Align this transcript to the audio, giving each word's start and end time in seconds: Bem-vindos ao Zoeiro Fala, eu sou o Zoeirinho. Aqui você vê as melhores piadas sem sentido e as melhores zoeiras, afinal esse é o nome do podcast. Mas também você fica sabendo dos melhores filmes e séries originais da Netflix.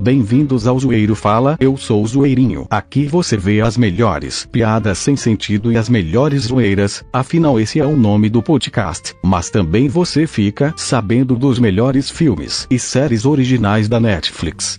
Bem-vindos 0.00 0.68
ao 0.68 0.78
Zoeiro 0.78 1.16
Fala, 1.16 1.56
eu 1.58 1.76
sou 1.76 2.04
o 2.04 2.06
Zoeirinho. 2.06 2.68
Aqui 2.70 3.06
você 3.06 3.36
vê 3.36 3.60
as 3.60 3.76
melhores 3.76 4.46
piadas 4.46 4.96
sem 4.98 5.16
sentido 5.16 5.72
e 5.72 5.76
as 5.76 5.88
melhores 5.88 6.42
zoeiras, 6.44 7.04
afinal 7.12 7.58
esse 7.58 7.80
é 7.80 7.84
o 7.84 7.96
nome 7.96 8.30
do 8.30 8.40
podcast. 8.40 9.16
Mas 9.24 9.50
também 9.50 9.88
você 9.88 10.24
fica 10.24 10.72
sabendo 10.76 11.34
dos 11.34 11.58
melhores 11.58 12.08
filmes 12.08 12.64
e 12.70 12.78
séries 12.78 13.26
originais 13.26 13.88
da 13.88 13.98
Netflix. 13.98 14.78